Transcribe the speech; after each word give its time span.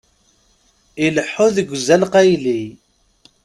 Ileḥḥu 1.05 1.47
deg 1.55 1.67
uzal 1.75 2.03
qayli. 2.13 2.61